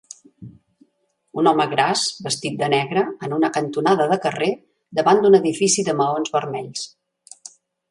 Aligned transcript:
Un 1.41 1.49
home 1.51 1.67
gras 1.73 2.05
vestit 2.27 2.57
de 2.63 2.69
negre 2.75 3.03
en 3.27 3.37
una 3.37 3.53
cantonada 3.59 4.09
de 4.15 4.19
carrer 4.25 4.49
davant 5.03 5.23
d'un 5.27 5.41
edifici 5.43 5.89
de 5.91 5.97
maons 6.03 6.35
vermells. 6.39 6.91